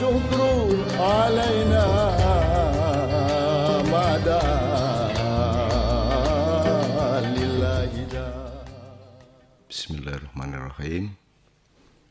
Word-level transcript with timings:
والشكر 0.00 0.40
علينا 0.96 1.84
ما 3.92 4.08
دعا 4.24 4.88
لله 7.36 7.92
دار 8.08 8.56
Bismillahirrahmanirrahim 9.68 11.12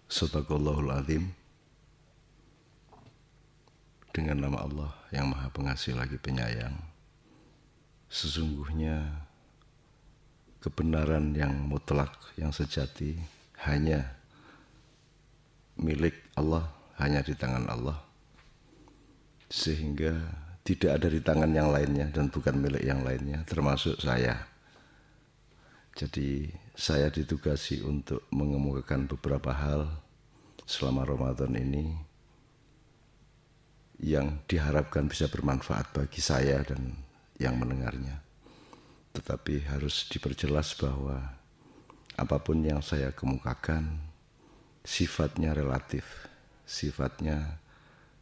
Sadaqallahul 0.05 0.93
azim 0.93 1.33
Dengan 4.13 4.45
nama 4.45 4.61
Allah 4.61 4.93
yang 5.09 5.33
maha 5.33 5.49
pengasih 5.49 5.97
lagi 5.97 6.21
penyayang 6.21 6.77
Sesungguhnya 8.13 9.25
kebenaran 10.61 11.33
yang 11.33 11.65
mutlak, 11.65 12.13
yang 12.37 12.53
sejati 12.53 13.17
Hanya 13.65 14.05
milik 15.81 16.13
Allah, 16.37 16.69
hanya 17.00 17.24
di 17.24 17.32
tangan 17.34 17.66
Allah. 17.66 17.98
Sehingga 19.50 20.14
tidak 20.62 21.00
ada 21.00 21.08
di 21.10 21.20
tangan 21.24 21.50
yang 21.50 21.72
lainnya 21.72 22.06
dan 22.12 22.30
bukan 22.30 22.54
milik 22.54 22.84
yang 22.84 23.02
lainnya 23.02 23.42
Termasuk 23.48 23.98
saya. 23.98 24.46
Jadi 25.96 26.46
saya 26.78 27.10
ditugasi 27.10 27.82
untuk 27.82 28.22
mengemukakan 28.30 29.10
beberapa 29.10 29.50
hal 29.50 29.90
selama 30.64 31.02
Ramadan 31.02 31.50
ini 31.58 31.98
yang 34.00 34.40
diharapkan 34.48 35.10
bisa 35.10 35.28
bermanfaat 35.28 35.92
bagi 35.92 36.22
saya 36.22 36.62
dan 36.64 36.94
yang 37.36 37.58
mendengarnya. 37.58 38.22
Tetapi 39.12 39.66
harus 39.66 40.06
diperjelas 40.08 40.78
bahwa 40.78 41.36
apa 42.16 42.36
pun 42.38 42.62
yang 42.62 42.80
saya 42.80 43.12
kemukakan 43.12 43.98
sifatnya 44.86 45.52
relatif, 45.52 46.29
sifatnya 46.70 47.58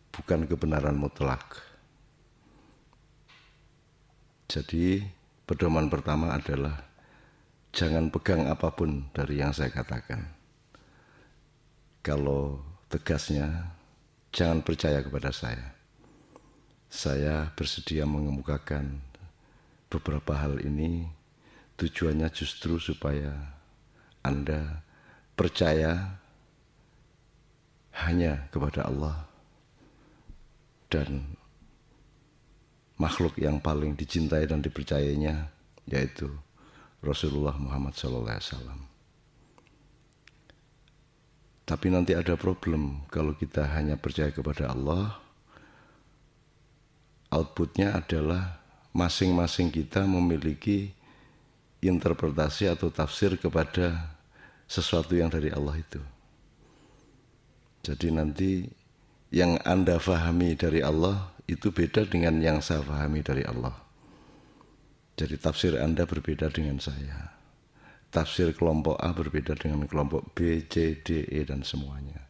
bukan 0.08 0.48
kebenaran 0.48 0.96
mutlak. 0.96 1.60
Jadi 4.48 5.04
pedoman 5.44 5.92
pertama 5.92 6.32
adalah 6.32 6.80
jangan 7.76 8.08
pegang 8.08 8.48
apa 8.48 8.72
pun 8.72 9.04
dari 9.12 9.44
yang 9.44 9.52
saya 9.52 9.68
katakan. 9.68 10.32
Kalau 12.00 12.64
tegasnya, 12.88 13.68
jangan 14.32 14.64
percaya 14.64 15.04
kepada 15.04 15.28
saya. 15.28 15.76
Saya 16.88 17.52
bersedia 17.52 18.08
mengemukakan 18.08 19.04
beberapa 19.92 20.32
hal 20.32 20.64
ini 20.64 21.04
tujuannya 21.76 22.32
justru 22.32 22.80
supaya 22.80 23.60
Anda 24.24 24.80
percaya 25.36 26.16
hanya 28.06 28.46
kepada 28.54 28.86
Allah 28.86 29.26
dan 30.88 31.34
makhluk 32.98 33.38
yang 33.38 33.58
paling 33.62 33.94
dicintai 33.94 34.46
dan 34.46 34.62
dipercayainya 34.62 35.50
yaitu 35.86 36.30
Rasulullah 37.02 37.54
Muhammad 37.54 37.94
SAW. 37.94 38.88
Tapi 41.68 41.86
nanti 41.92 42.16
ada 42.16 42.34
problem 42.34 43.04
kalau 43.12 43.36
kita 43.36 43.68
hanya 43.76 44.00
percaya 44.00 44.32
kepada 44.32 44.72
Allah. 44.72 45.20
Outputnya 47.28 47.92
adalah 47.92 48.56
masing-masing 48.96 49.68
kita 49.68 50.08
memiliki 50.08 50.96
interpretasi 51.84 52.72
atau 52.72 52.88
tafsir 52.88 53.36
kepada 53.36 54.16
sesuatu 54.64 55.12
yang 55.12 55.28
dari 55.28 55.52
Allah 55.52 55.76
itu. 55.76 56.00
Jadi 57.82 58.08
nanti 58.10 58.66
yang 59.34 59.60
Anda 59.64 60.00
fahami 60.00 60.56
dari 60.56 60.80
Allah 60.80 61.32
itu 61.48 61.72
beda 61.72 62.04
dengan 62.04 62.40
yang 62.40 62.60
saya 62.60 62.84
fahami 62.84 63.24
dari 63.24 63.44
Allah. 63.44 63.76
Jadi 65.18 65.34
tafsir 65.40 65.74
Anda 65.80 66.06
berbeda 66.06 66.52
dengan 66.52 66.78
saya. 66.78 67.34
Tafsir 68.08 68.56
kelompok 68.56 68.96
A 69.02 69.12
berbeda 69.12 69.52
dengan 69.58 69.84
kelompok 69.84 70.32
B, 70.32 70.64
C, 70.64 70.96
D, 71.02 71.28
E 71.28 71.44
dan 71.44 71.60
semuanya. 71.60 72.24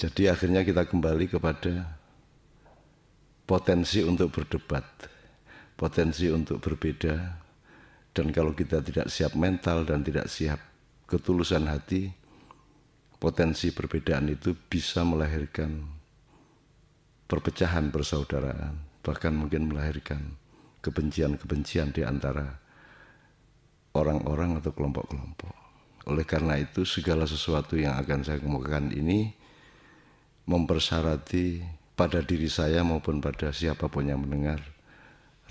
Jadi 0.00 0.30
akhirnya 0.32 0.64
kita 0.64 0.86
kembali 0.86 1.28
kepada 1.28 1.98
potensi 3.44 4.00
untuk 4.00 4.30
berdebat, 4.32 4.86
potensi 5.74 6.30
untuk 6.30 6.62
berbeda 6.62 7.40
dan 8.14 8.26
kalau 8.34 8.54
kita 8.54 8.82
tidak 8.82 9.10
siap 9.10 9.34
mental 9.38 9.86
dan 9.86 10.02
tidak 10.02 10.26
siap 10.30 10.58
ketulusan 11.10 11.66
hati, 11.66 12.14
potensi 13.20 13.68
perbedaan 13.68 14.32
itu 14.32 14.56
bisa 14.56 15.04
melahirkan 15.04 15.84
perpecahan 17.28 17.92
persaudaraan, 17.92 18.80
bahkan 19.04 19.36
mungkin 19.36 19.68
melahirkan 19.68 20.34
kebencian-kebencian 20.80 21.92
di 21.92 22.02
antara 22.02 22.56
orang-orang 23.92 24.58
atau 24.58 24.72
kelompok-kelompok. 24.72 25.52
Oleh 26.08 26.24
karena 26.24 26.56
itu 26.56 26.88
segala 26.88 27.28
sesuatu 27.28 27.76
yang 27.76 28.00
akan 28.00 28.24
saya 28.24 28.40
kemukakan 28.40 28.88
ini 28.88 29.36
mempersyaratkan 30.48 31.76
pada 31.92 32.24
diri 32.24 32.48
saya 32.48 32.80
maupun 32.80 33.20
pada 33.20 33.52
siapa 33.52 33.92
pun 33.92 34.08
yang 34.08 34.24
mendengar 34.24 34.64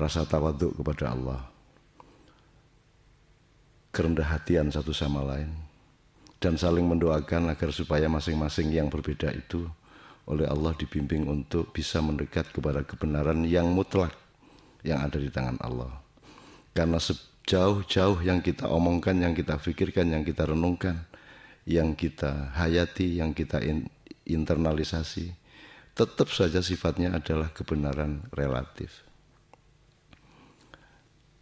rasa 0.02 0.26
tawaduk 0.26 0.74
kepada 0.82 1.14
Allah. 1.14 1.46
Kerendah 3.94 4.26
hatian 4.26 4.74
satu 4.74 4.90
sama 4.90 5.22
lain 5.22 5.69
dan 6.40 6.56
saling 6.56 6.88
mendoakan 6.88 7.52
agar 7.52 7.70
supaya 7.76 8.08
masing-masing 8.08 8.72
yang 8.72 8.88
berbeda 8.88 9.32
itu 9.36 9.68
oleh 10.30 10.48
Allah 10.48 10.72
dibimbing 10.78 11.28
untuk 11.28 11.76
bisa 11.76 12.00
mendekat 12.00 12.50
kepada 12.56 12.86
kebenaran 12.88 13.44
yang 13.44 13.68
mutlak 13.70 14.16
yang 14.88 15.04
ada 15.04 15.20
di 15.20 15.28
tangan 15.28 15.60
Allah. 15.60 15.92
Karena 16.72 17.02
sejauh-jauh 17.02 18.24
yang 18.24 18.40
kita 18.40 18.72
omongkan, 18.72 19.20
yang 19.20 19.36
kita 19.36 19.60
pikirkan, 19.60 20.16
yang 20.16 20.24
kita 20.24 20.48
renungkan, 20.48 21.04
yang 21.68 21.92
kita 21.98 22.56
hayati, 22.56 23.20
yang 23.20 23.36
kita 23.36 23.60
internalisasi, 24.24 25.34
tetap 25.98 26.32
saja 26.32 26.64
sifatnya 26.64 27.20
adalah 27.20 27.52
kebenaran 27.52 28.24
relatif. 28.32 29.04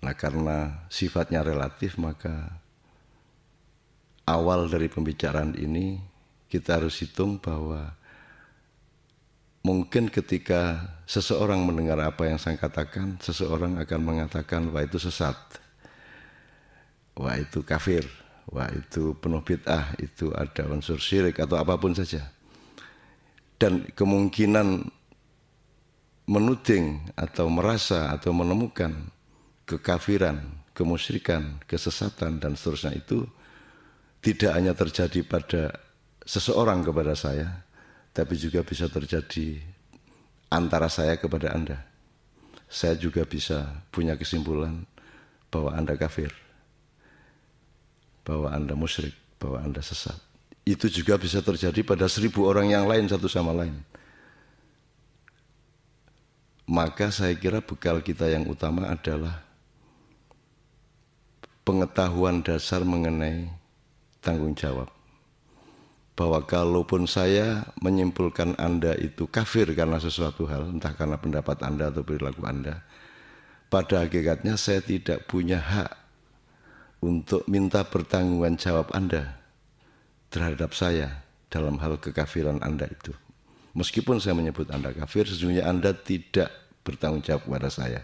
Nah, 0.01 0.15
karena 0.15 0.87
sifatnya 0.87 1.43
relatif, 1.43 1.99
maka 1.99 2.63
awal 4.27 4.67
dari 4.67 4.91
pembicaraan 4.91 5.55
ini 5.55 5.97
kita 6.51 6.83
harus 6.83 6.99
hitung 6.99 7.39
bahwa 7.39 7.97
Mungkin 9.67 10.07
ketika 10.07 10.79
seseorang 11.03 11.59
mendengar 11.59 11.99
apa 11.99 12.23
yang 12.23 12.39
saya 12.39 12.55
katakan, 12.55 13.19
seseorang 13.19 13.75
akan 13.83 13.99
mengatakan, 13.99 14.71
wah 14.71 14.79
itu 14.79 14.95
sesat, 14.95 15.35
wah 17.19 17.35
itu 17.35 17.67
kafir, 17.67 18.07
wah 18.47 18.71
itu 18.71 19.11
penuh 19.19 19.43
bid'ah, 19.43 19.91
itu 19.99 20.31
ada 20.31 20.71
unsur 20.71 21.03
syirik 21.03 21.43
atau 21.43 21.59
apa 21.59 21.75
pun 21.75 21.91
saja. 21.91 22.31
Dan 23.59 23.91
kemungkinan 23.91 24.87
menuding 26.31 27.11
atau 27.19 27.51
merasa 27.51 28.15
atau 28.15 28.31
menemukan 28.31 28.95
kekafiran, 29.67 30.47
kemusyrikan, 30.71 31.59
kesesatan 31.67 32.39
dan 32.39 32.55
seterusnya 32.55 32.95
itu 32.95 33.27
tidak 34.21 34.51
hanya 34.53 34.73
terjadi 34.73 35.21
pada 35.23 35.77
seseorang 36.27 36.83
kepada 36.83 37.13
saya, 37.15 37.63
tapi 38.11 38.35
juga 38.35 38.65
bisa 38.65 38.89
terjadi 38.91 39.61
antara 40.51 40.91
saya 40.91 41.15
kepada 41.15 41.53
Anda. 41.53 41.79
Saya 42.67 42.99
juga 42.99 43.23
bisa 43.23 43.63
punya 43.93 44.19
kesimpulan 44.19 44.83
bahwa 45.47 45.71
Anda 45.71 45.95
kafir, 45.95 46.35
bahwa 48.27 48.51
Anda 48.51 48.75
musyrik, 48.75 49.15
bahwa 49.39 49.63
Anda 49.63 49.79
sesat. 49.79 50.19
Itu 50.67 50.91
juga 50.91 51.15
bisa 51.15 51.39
terjadi 51.39 51.79
pada 51.87 52.11
seribu 52.11 52.43
orang 52.43 52.75
yang 52.75 52.83
lain 52.91 53.07
satu 53.07 53.31
sama 53.31 53.55
lain. 53.55 53.79
Maka 56.67 57.07
saya 57.15 57.31
kira 57.39 57.63
bekal 57.63 58.03
kita 58.03 58.27
yang 58.27 58.43
utama 58.43 58.91
adalah 58.91 59.39
pengetahuan 61.63 62.43
dasar 62.43 62.83
mengenai 62.83 63.47
tanggung 64.21 64.57
jawab 64.57 64.89
bahwa 66.17 66.41
kalaupun 66.49 67.05
saya 67.05 67.69
menyimpulkan 67.77 68.57
Anda 68.57 68.97
itu 68.97 69.29
kafir 69.29 69.69
karena 69.77 70.01
sesuatu 70.01 70.49
hal, 70.49 70.73
entah 70.73 70.97
karena 70.97 71.21
pendapat 71.21 71.61
Anda 71.61 71.93
atau 71.93 72.01
perilaku 72.01 72.41
Anda, 72.41 72.81
pada 73.69 74.01
hakikatnya 74.01 74.57
saya 74.57 74.81
tidak 74.81 75.29
punya 75.29 75.61
hak 75.61 75.93
untuk 77.05 77.45
minta 77.45 77.85
pertanggungan 77.85 78.57
jawab 78.57 78.89
Anda 78.97 79.37
terhadap 80.33 80.73
saya 80.73 81.21
dalam 81.53 81.77
hal 81.77 82.01
kekafiran 82.01 82.65
Anda 82.65 82.89
itu. 82.89 83.13
Meskipun 83.77 84.17
saya 84.17 84.33
menyebut 84.33 84.73
Anda 84.73 84.89
kafir, 84.97 85.29
sesungguhnya 85.29 85.69
Anda 85.69 85.93
tidak 85.93 86.49
bertanggung 86.81 87.21
jawab 87.21 87.45
kepada 87.45 87.69
saya. 87.69 88.01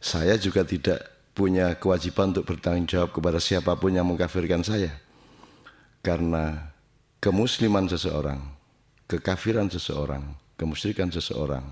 Saya 0.00 0.40
juga 0.40 0.64
tidak 0.64 1.12
punya 1.32 1.76
kewajiban 1.80 2.36
untuk 2.36 2.44
bertanggung 2.44 2.88
jawab 2.88 3.10
kepada 3.12 3.40
siapa 3.40 3.72
pun 3.76 3.92
yang 3.92 4.08
mengkafirkan 4.08 4.60
saya. 4.60 4.92
Karena 6.04 6.72
kemusliman 7.22 7.88
seseorang, 7.88 8.40
kekafiran 9.08 9.68
seseorang, 9.72 10.36
kemusyrikan 10.60 11.08
seseorang, 11.08 11.64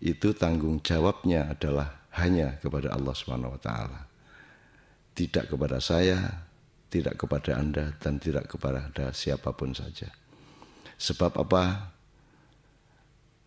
itu 0.00 0.32
tanggung 0.32 0.80
jawabnya 0.80 1.52
adalah 1.52 2.06
hanya 2.16 2.56
kepada 2.62 2.94
Allah 2.94 3.14
Subhanahu 3.14 3.58
wa 3.58 3.60
taala. 3.60 4.00
Tidak 5.12 5.50
kepada 5.50 5.82
saya, 5.82 6.46
tidak 6.88 7.18
kepada 7.18 7.58
Anda 7.58 7.92
dan 7.98 8.22
tidak 8.22 8.48
kepada 8.48 8.88
siapa 9.10 9.50
pun 9.52 9.74
saja. 9.74 10.08
Sebab 10.98 11.36
apa? 11.38 11.94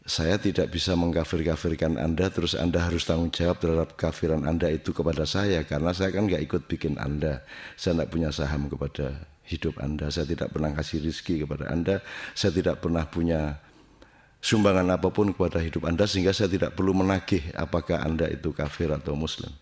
Saya 0.02 0.42
tidak 0.42 0.74
bisa 0.74 0.98
mengkafir-kafirkan 0.98 1.94
Anda 2.02 2.34
terus 2.34 2.58
Anda 2.58 2.82
harus 2.82 3.06
tanggung 3.06 3.30
jawab 3.30 3.62
terhadap 3.62 3.94
kafiran 3.94 4.50
Anda 4.50 4.74
itu 4.74 4.98
kepada 4.98 5.30
saya 5.30 5.62
karena 5.62 5.94
saya 5.94 6.10
kan 6.10 6.26
nggak 6.26 6.42
ikut 6.50 6.62
bikin 6.66 6.98
Anda. 6.98 7.46
Saya 7.78 8.02
tidak 8.02 8.10
punya 8.10 8.30
saham 8.34 8.66
kepada 8.66 9.30
hidup 9.46 9.78
Anda. 9.78 10.10
Saya 10.10 10.26
tidak 10.26 10.50
pernah 10.50 10.74
kasih 10.74 11.06
rizki 11.06 11.46
kepada 11.46 11.70
Anda. 11.70 12.02
Saya 12.34 12.50
tidak 12.50 12.82
pernah 12.82 13.06
punya 13.06 13.62
sumbangan 14.42 14.90
apa 14.90 15.14
pun 15.14 15.38
kepada 15.38 15.62
hidup 15.62 15.86
Anda 15.86 16.10
sehingga 16.10 16.34
saya 16.34 16.50
tidak 16.50 16.74
perlu 16.74 16.98
menagih 16.98 17.54
apakah 17.54 18.02
Anda 18.02 18.26
itu 18.26 18.50
kafir 18.58 18.90
atau 18.90 19.14
muslim. 19.14 19.54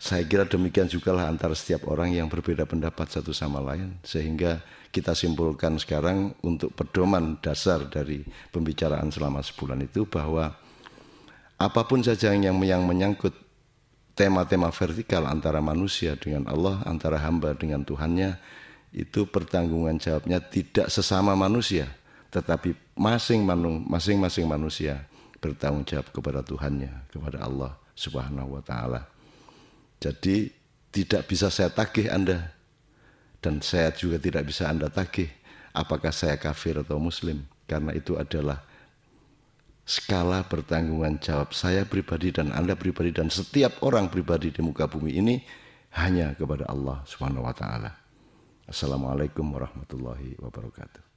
Saya 0.00 0.24
kira 0.24 0.48
demikian 0.48 0.88
juga 0.88 1.12
lah 1.12 1.28
antara 1.28 1.52
setiap 1.52 1.84
orang 1.92 2.16
yang 2.16 2.24
berbeda 2.32 2.64
pendapat 2.64 3.12
satu 3.12 3.36
sama 3.36 3.60
lain 3.60 4.00
sehingga 4.00 4.64
kita 4.88 5.12
simpulkan 5.12 5.76
sekarang 5.76 6.32
untuk 6.40 6.72
pedoman 6.72 7.36
dasar 7.44 7.84
dari 7.84 8.24
pembicaraan 8.48 9.12
selama 9.12 9.44
sebulan 9.44 9.84
itu 9.84 10.08
bahwa 10.08 10.56
apa 11.60 11.84
pun 11.84 12.00
saja 12.00 12.32
yang 12.32 12.56
yang 12.64 12.88
menyangkut 12.88 13.36
tema-tema 14.16 14.72
vertikal 14.72 15.28
antara 15.28 15.60
manusia 15.60 16.16
dengan 16.16 16.48
Allah, 16.48 16.80
antara 16.88 17.20
hamba 17.20 17.52
dengan 17.52 17.84
Tuhannya, 17.84 18.40
itu 18.96 19.28
pertanggungan 19.28 20.00
jawabnya 20.00 20.40
tidak 20.40 20.88
sesama 20.88 21.36
manusia, 21.36 21.92
tetapi 22.32 22.72
masing-masing 22.96 24.48
manusia 24.48 25.04
bertanggung 25.44 25.84
jawab 25.84 26.08
kepada 26.08 26.40
Tuhannya, 26.40 27.04
kepada 27.12 27.44
Allah 27.44 27.76
Subhanahu 27.92 28.56
wa 28.56 28.64
taala. 28.64 29.19
Jadi 30.00 30.48
tidak 30.90 31.28
bisa 31.28 31.52
saya 31.52 31.68
tagih 31.68 32.08
Anda 32.08 32.50
dan 33.44 33.60
saya 33.60 33.92
juga 33.92 34.16
tidak 34.16 34.48
bisa 34.48 34.66
Anda 34.66 34.88
tagih 34.88 35.28
apakah 35.76 36.10
saya 36.10 36.40
kafir 36.40 36.80
atau 36.80 36.98
muslim 36.98 37.46
karena 37.68 37.94
itu 37.94 38.18
adalah 38.18 38.64
skala 39.86 40.42
pertanggungan 40.46 41.20
jawab 41.22 41.54
saya 41.54 41.86
pribadi 41.86 42.34
dan 42.34 42.50
Anda 42.50 42.74
pribadi 42.74 43.14
dan 43.14 43.30
setiap 43.30 43.82
orang 43.86 44.10
pribadi 44.10 44.50
di 44.50 44.60
muka 44.64 44.90
bumi 44.90 45.20
ini 45.20 45.36
hanya 45.94 46.34
kepada 46.34 46.66
Allah 46.70 47.02
Subhanahu 47.06 47.46
wa 47.46 47.54
taala. 47.54 47.90
Assalamualaikum 48.70 49.42
warahmatullahi 49.50 50.38
wabarakatuh. 50.38 51.09